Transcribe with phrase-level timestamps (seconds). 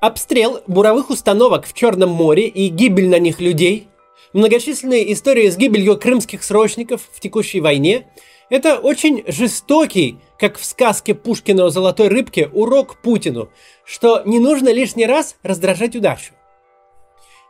[0.00, 3.88] Обстрел буровых установок в Черном море и гибель на них людей,
[4.32, 8.06] многочисленные истории с гибелью крымских срочников в текущей войне–
[8.50, 13.48] это очень жестокий, как в сказке Пушкина о золотой рыбке, урок Путину,
[13.84, 16.32] что не нужно лишний раз раздражать удачу.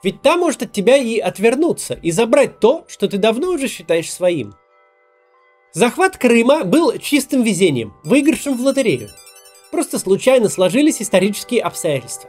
[0.02, 4.12] Ведь та может от тебя и отвернуться, и забрать то, что ты давно уже считаешь
[4.12, 4.54] своим.
[5.72, 9.08] Захват Крыма был чистым везением, выигрышем в лотерею.
[9.70, 12.28] Просто случайно сложились исторические обстоятельства.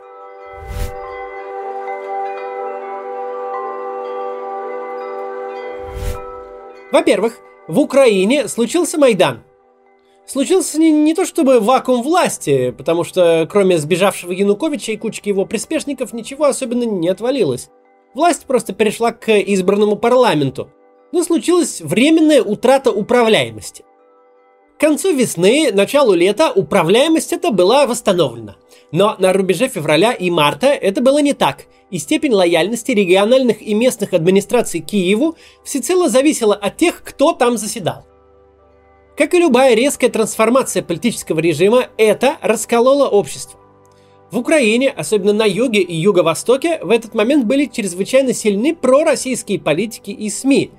[6.92, 9.44] Во-первых, в Украине случился Майдан.
[10.26, 15.46] Случился не, не то чтобы вакуум власти, потому что кроме сбежавшего Януковича и кучки его
[15.46, 17.70] приспешников ничего особенно не отвалилось.
[18.14, 20.70] Власть просто перешла к избранному парламенту.
[21.12, 23.84] Но случилась временная утрата управляемости.
[24.82, 28.56] К концу весны, началу лета управляемость эта была восстановлена.
[28.92, 33.76] Но на рубеже февраля и марта это было не так, и степень лояльности региональных и
[33.76, 38.08] местных администраций Киеву всецело зависела от тех, кто там заседал.
[39.16, 43.60] Как и любая резкая трансформация политического режима, это раскололо общество.
[44.32, 50.10] В Украине, особенно на юге и юго-востоке, в этот момент были чрезвычайно сильны пророссийские политики
[50.10, 50.72] и СМИ,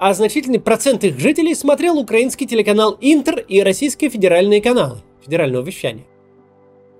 [0.00, 6.06] а значительный процент их жителей смотрел украинский телеканал Интер и российские федеральные каналы федерального вещания.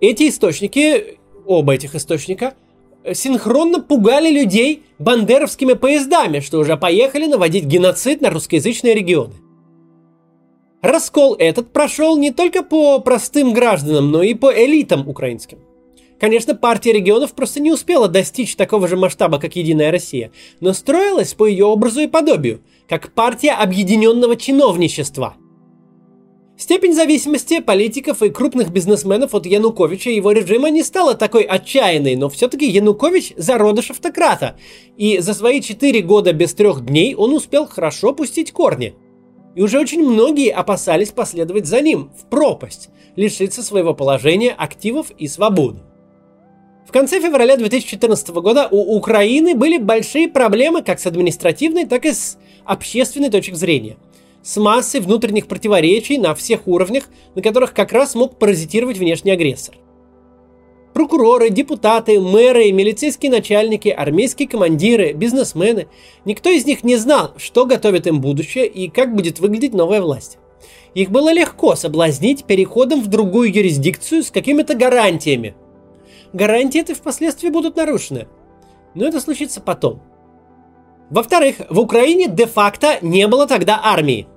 [0.03, 2.53] Эти источники, оба этих источника,
[3.15, 9.33] синхронно пугали людей бандеровскими поездами, что уже поехали наводить геноцид на русскоязычные регионы.
[10.83, 15.59] Раскол этот прошел не только по простым гражданам, но и по элитам украинским.
[16.21, 21.33] Конечно, партия регионов просто не успела достичь такого же масштаба, как Единая Россия, но строилась
[21.33, 25.37] по ее образу и подобию, как партия объединенного чиновничества.
[26.59, 32.17] Степень зависимости политиков и крупных бизнесменов от Януковича и его режима не стала такой отчаянной,
[32.17, 34.59] но все-таки Янукович зародыш автократа,
[34.99, 38.95] и за свои четыре года без трех дней он успел хорошо пустить корни.
[39.55, 45.27] И уже очень многие опасались последовать за ним в пропасть, лишиться своего положения, активов и
[45.27, 45.81] свободы.
[46.91, 52.13] В конце февраля 2014 года у Украины были большие проблемы как с административной, так и
[52.13, 53.97] с общественной точки зрения.
[54.43, 57.05] С массой внутренних противоречий на всех уровнях,
[57.37, 59.77] на которых как раз мог паразитировать внешний агрессор.
[60.93, 65.87] Прокуроры, депутаты, мэры, милицейские начальники, армейские командиры, бизнесмены.
[66.25, 70.39] Никто из них не знал, что готовит им будущее и как будет выглядеть новая власть.
[70.95, 75.55] Их было легко соблазнить переходом в другую юрисдикцию с какими-то гарантиями–
[76.33, 78.29] гарантии это впоследствии будут нарушены.
[78.95, 80.01] Но это случится потом.
[81.11, 84.29] Во-вторых, в Украине де-факто не было тогда армии.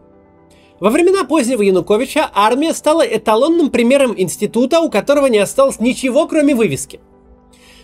[0.79, 6.55] Во времена позднего Януковича армия стала эталонным примером института, у которого не осталось ничего, кроме
[6.55, 6.99] вывески.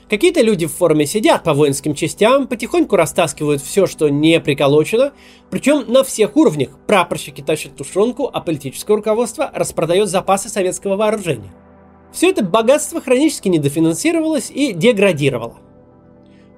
[0.10, 5.14] Какие-то люди в форме сидят по воинским частям, потихоньку растаскивают все, что не приколочено,
[5.52, 6.70] причем на всех уровнях.
[6.88, 11.54] Прапорщики тащат тушенку, а политическое руководство распродает запасы советского вооружения–
[12.12, 15.58] все это богатство хронически недофинансировалось и деградировало.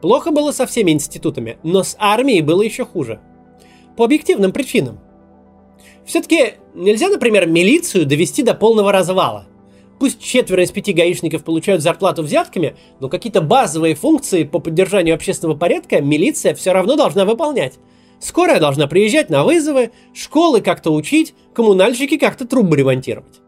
[0.01, 3.19] Плохо было со всеми институтами, но с армией было еще хуже.
[3.95, 5.00] По объективным причинам.
[6.06, 9.45] Все-таки нельзя, например, милицию довести до полного развала.
[10.00, 15.56] Пусть четверо из пяти гаишников получают зарплату взятками, но какие-то базовые функции по поддержанию общественного
[15.56, 17.75] порядка милиция все равно должна выполнять.
[18.19, 23.41] Скорая должна приезжать на вызовы, школы как-то учить, коммунальщики как-то трубы ремонтировать.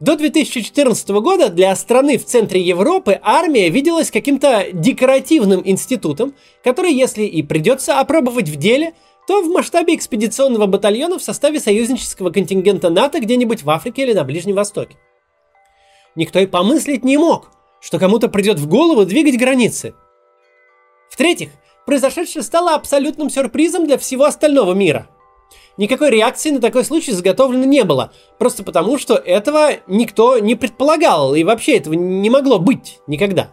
[0.00, 7.24] До 2014 года для страны в центре Европы армия виделась каким-то декоративным институтом, который, если
[7.24, 8.94] и придется опробовать в деле,
[9.26, 14.22] то в масштабе экспедиционного батальона в составе союзнического контингента НАТО где-нибудь в Африке или на
[14.22, 14.96] Ближнем Востоке.
[16.14, 17.50] Никто и помыслить не мог,
[17.80, 19.94] что кому-то придет в голову двигать границы.
[21.10, 21.50] В-третьих,
[21.86, 25.08] произошедшее стало абсолютным сюрпризом для всего остального мира–
[25.78, 31.36] Никакой реакции на такой случай заготовлено не было, просто потому что этого никто не предполагал,
[31.36, 33.50] и вообще этого не могло быть никогда.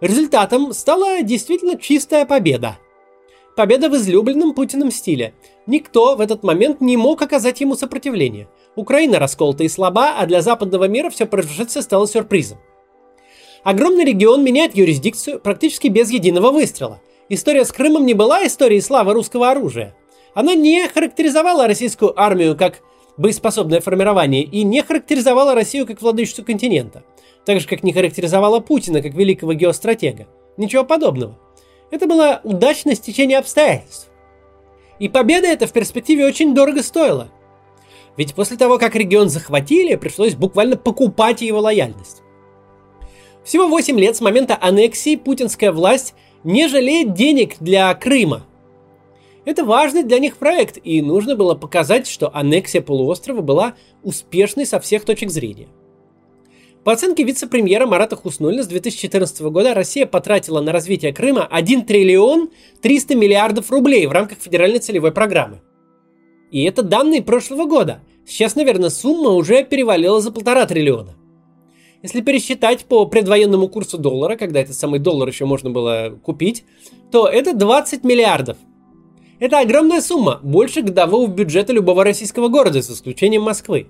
[0.00, 2.78] Результатом стала действительно чистая победа.
[3.54, 5.34] Победа в излюбленном Путиным стиле.
[5.66, 8.48] Никто в этот момент не мог оказать ему сопротивление.
[8.74, 12.58] Украина расколота и слаба, а для западного мира все произошедшее стало сюрпризом.
[13.62, 17.00] Огромный регион меняет юрисдикцию практически без единого выстрела.
[17.28, 19.94] История с Крымом не была историей славы русского оружия–
[20.36, 22.82] она не характеризовала российскую армию как
[23.16, 27.04] боеспособное формирование и не характеризовала Россию как владычицу континента,
[27.46, 30.26] так же как не характеризовала Путина как великого геостратега.
[30.58, 31.38] Ничего подобного.
[31.90, 34.10] Это было удачное стечение обстоятельств.
[34.98, 37.28] И победа эта в перспективе очень дорого стоила.
[38.18, 42.20] Ведь после того, как регион захватили, пришлось буквально покупать его лояльность.
[43.42, 46.12] Всего 8 лет с момента аннексии путинская власть
[46.44, 48.44] не жалеет денег для Крыма.
[49.46, 54.80] Это важный для них проект, и нужно было показать, что аннексия полуострова была успешной со
[54.80, 55.68] всех точек зрения.
[56.82, 62.50] По оценке вице-премьера Марата Хуснулина с 2014 года Россия потратила на развитие Крыма 1 триллион
[62.82, 65.60] 300 миллиардов рублей в рамках федеральной целевой программы.
[66.50, 68.00] И это данные прошлого года.
[68.26, 71.14] Сейчас, наверное, сумма уже перевалила за полтора триллиона.
[72.02, 76.64] Если пересчитать по предвоенному курсу доллара, когда этот самый доллар еще можно было купить,
[77.12, 78.56] то это 20 миллиардов.
[79.38, 83.86] Это огромная сумма, больше годового бюджета любого российского города, с исключением Москвы.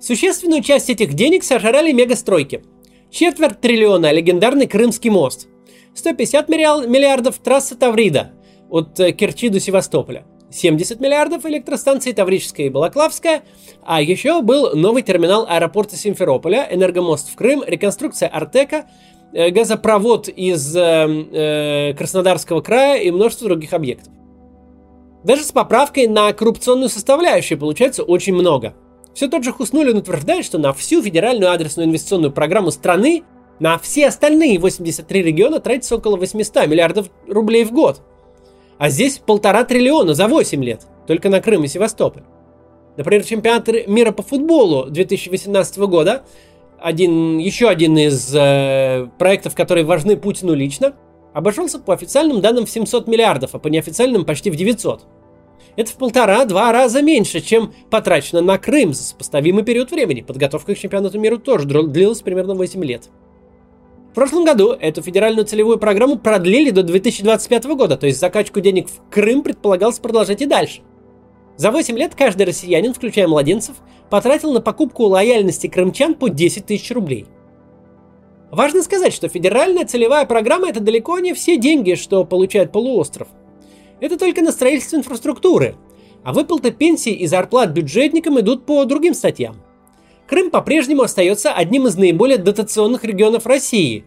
[0.00, 2.64] Существенную часть этих денег сожрали мегастройки.
[3.08, 5.46] Четверть триллиона– легендарный Крымский мост.
[5.94, 8.32] 150 миллиардов– трасса Таврида
[8.68, 10.24] от э, Керчи до Севастополя.
[10.50, 13.42] 70 миллиардов электростанции Таврическая и Балаклавская,
[13.84, 18.86] а еще был новый терминал аэропорта Симферополя, энергомост в Крым, реконструкция Артека,
[19.32, 24.12] э, газопровод из э, э, Краснодарского края и множество других объектов.
[25.24, 28.74] Даже с поправкой на коррупционную составляющую получается очень много.
[29.14, 33.24] Все тот же Хуснулин утверждает, что на всю федеральную адресную инвестиционную программу страны
[33.60, 38.00] на все остальные 83 региона тратится около 800 миллиардов рублей в год–
[38.82, 42.24] а здесь полтора триллиона за 8 лет, только на Крым и Севастополь.
[42.96, 46.24] Например, чемпионат мира по футболу 2018 года,
[46.80, 50.94] один, еще один из э, проектов, которые важны Путину лично,
[51.32, 55.02] обошелся по официальным данным в 700 миллиардов, а по неофициальным почти в 900.
[55.74, 60.20] Это в полтора-два раза меньше, чем потрачено на Крым за сопоставимый период времени.
[60.20, 63.08] Подготовка к чемпионату мира тоже длилась примерно 8 лет.
[64.10, 68.88] В прошлом году эту федеральную целевую программу продлили до 2025 года, то есть закачку денег
[68.88, 70.82] в Крым предполагалось продолжать и дальше.
[71.56, 73.76] За 8 лет каждый россиянин, включая младенцев,
[74.10, 77.26] потратил на покупку лояльности крымчан по 10 тысяч рублей.
[78.52, 83.26] Важно сказать, что федеральная целевая программа это далеко не все деньги, что получает полуостров.
[83.98, 85.74] Это только на строительство инфраструктуры,
[86.22, 89.56] а выплаты пенсий и зарплат бюджетникам идут по другим статьям–
[90.32, 94.06] Крым по-прежнему остается одним из наиболее дотационных регионов России.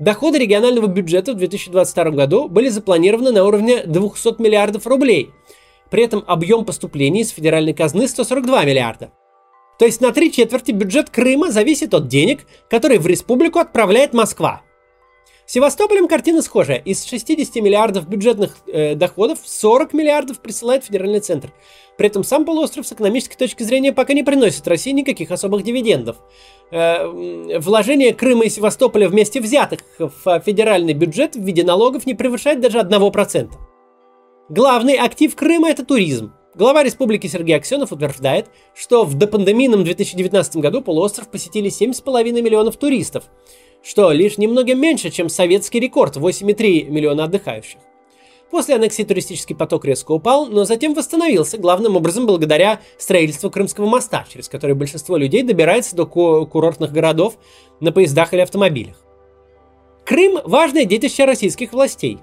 [0.00, 5.30] Доходы регионального бюджета в 2022 году были запланированы на уровне 200 миллиардов рублей.
[5.88, 9.12] При этом объем поступлений из федеральной казны 142 миллиарда.
[9.80, 14.62] То есть на три четверти бюджет Крыма зависит от денег, которые в республику отправляет Москва–
[15.52, 16.78] Севастополем картина схожая.
[16.78, 21.52] Из 60 миллиардов бюджетных э, доходов 40 миллиардов присылает федеральный центр.
[21.98, 26.18] При этом сам полуостров с экономической точки зрения пока не приносит России никаких особых дивидендов.
[26.70, 32.60] Э, вложение Крыма и Севастополя вместе взятых в федеральный бюджет в виде налогов не превышает
[32.60, 33.50] даже 1%.
[34.50, 36.32] Главный актив Крыма– это туризм.
[36.54, 43.24] Глава республики Сергей Аксенов утверждает, что в допандемийном 2019 году полуостров посетили 7,5 миллионов туристов–
[43.82, 47.80] что лишь немного меньше, чем советский рекорд 8,3 миллиона отдыхающих.
[48.50, 54.26] После аннексии туристический поток резко упал, но затем восстановился, главным образом благодаря строительству Крымского моста,
[54.28, 57.38] через который большинство людей добирается до курортных городов
[57.78, 58.96] на поездах или автомобилях.
[60.04, 62.18] Крым– важное детище российских властей,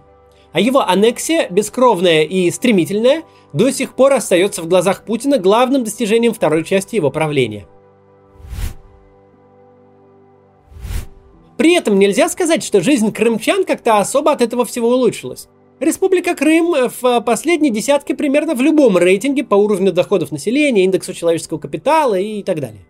[0.58, 3.22] а его аннексия, бескровная и стремительная,
[3.54, 7.68] до сих пор остается в глазах Путина главным достижением второй части его правления–
[11.58, 15.48] При этом нельзя сказать, что жизнь крымчан как-то особо от этого всего улучшилась.
[15.80, 21.60] Республика Крым в последней десятке примерно в любом рейтинге по уровню доходов населения, индексу человеческого
[21.60, 22.86] капитала и так далее.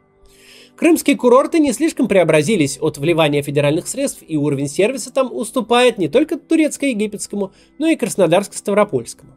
[0.78, 6.08] Крымские курорты не слишком преобразились от вливания федеральных средств, и уровень сервиса там уступает не
[6.08, 9.32] только турецко-египетскому, но и краснодарско-ставропольскому.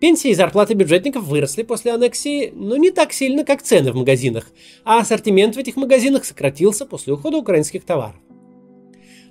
[0.00, 4.50] Пенсии и зарплаты бюджетников выросли после аннексии, но не так сильно, как цены в магазинах,
[4.84, 8.20] а ассортимент в этих магазинах сократился после ухода украинских товаров.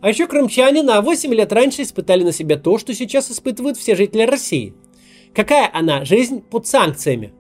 [0.02, 3.96] А еще крымчане на 8 лет раньше испытали на себе то, что сейчас испытывают все
[3.96, 4.76] жители России.
[5.34, 7.34] Какая она жизнь под санкциями?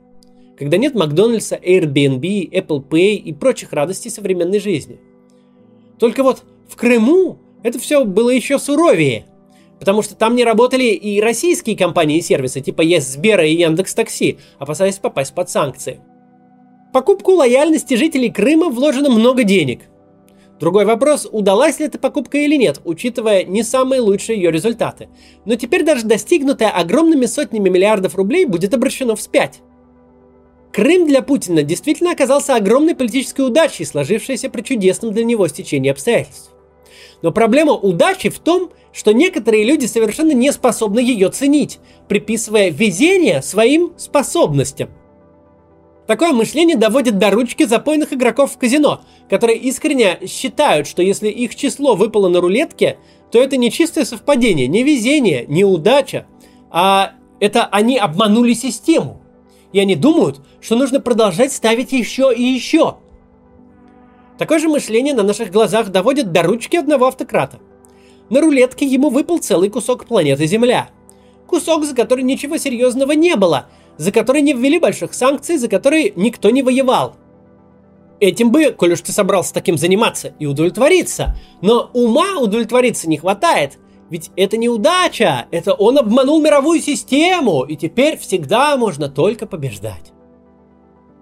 [0.58, 5.00] Когда нет Макдональдса, Airbnb, Apple Pay и прочих радостей современной жизни.
[6.00, 9.26] Только вот в Крыму это все было еще суровее,
[9.80, 14.38] потому что там не работали и российские компании и сервисы, типа Сбера и Яндекс Такси,
[14.60, 16.02] опасаясь попасть под санкции.
[16.90, 19.82] В покупку лояльности жителей Крыма вложено много денег–
[20.64, 25.10] Другой вопрос, удалась ли эта покупка или нет, учитывая не самые лучшие ее результаты.
[25.44, 29.60] Но теперь даже достигнутое огромными сотнями миллиардов рублей будет обращено вспять.
[30.74, 36.52] Крым для Путина действительно оказался огромной политической удачей, сложившейся при чудесном для него стечении обстоятельств.
[37.22, 43.42] Но проблема удачи в том, что некоторые люди совершенно не способны ее ценить, приписывая везение
[43.42, 44.90] своим способностям–
[46.08, 51.56] Такое мышление доводит до ручки запойных игроков в казино, которые искренне считают, что если их
[51.56, 52.98] число выпало на рулетке,
[53.32, 56.28] то это не чистое совпадение, не везение, не удача,
[56.70, 59.22] а это они обманули систему.
[59.74, 62.98] И они думают, что нужно продолжать ставить еще и еще.
[64.38, 67.60] Такое же мышление на наших глазах доводит до ручки одного автократа.
[68.30, 70.90] На рулетке ему выпал целый кусок планеты Земля.
[71.48, 76.14] Кусок, за который ничего серьезного не было, за который не ввели больших санкций, за который
[76.16, 77.16] никто не воевал.
[78.20, 81.36] Этим бы, коль уж ты собрался таким заниматься, и удовлетвориться.
[81.62, 83.78] Но ума удовлетвориться не хватает.
[84.14, 90.14] Ведь это не удача, это он обманул мировую систему, и теперь всегда можно только побеждать.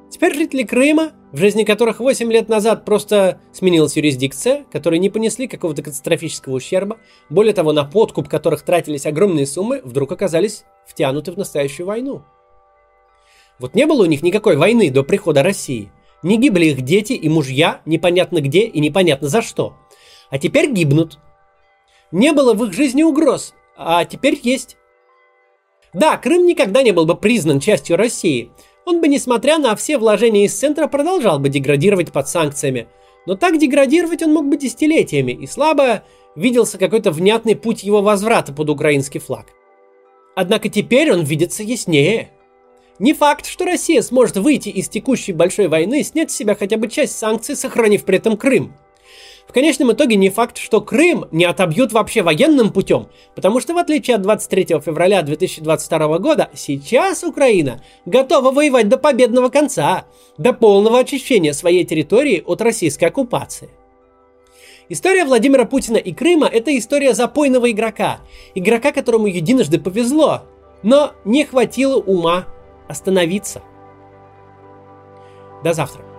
[0.10, 5.48] Теперь жители Крыма, в жизни которых 8 лет назад просто сменилась юрисдикция, которые не понесли
[5.48, 6.98] какого-то катастрофического ущерба,
[7.30, 12.24] более того, на подкуп которых тратились огромные суммы, вдруг оказались втянуты в настоящую войну.
[13.58, 15.94] Вот не было у них никакой войны до прихода России–
[16.24, 19.76] не гибли их дети и мужья, непонятно где и непонятно за что.
[20.30, 21.18] А теперь гибнут.
[22.12, 24.78] Не было в их жизни угроз, а теперь есть.
[25.94, 28.52] Да, Крым никогда не был бы признан частью России.
[28.86, 32.88] Он бы, несмотря на все вложения из центра, продолжал бы деградировать под санкциями.
[33.26, 36.04] Но так деградировать он мог бы десятилетиями, и слабо
[36.36, 39.48] виделся какой-то внятный путь его возврата под украинский флаг.
[40.36, 42.32] Однако теперь он видится яснее–
[43.02, 46.78] не факт, что Россия сможет выйти из текущей большой войны и снять с себя хотя
[46.78, 48.76] бы часть санкций, сохранив при этом Крым.
[49.48, 53.78] В конечном итоге не факт, что Крым не отобьют вообще военным путем, потому что в
[53.78, 60.06] отличие от 23 февраля 2022 года, сейчас Украина готова воевать до победного конца,
[60.38, 63.70] до полного очищения своей территории от российской оккупации.
[64.90, 68.20] История Владимира Путина и Крыма– это история запойного игрока.
[68.56, 70.42] Игрока, которому единожды повезло,
[70.84, 72.46] но не хватило ума
[72.90, 73.62] остановиться.
[75.64, 76.11] До завтра.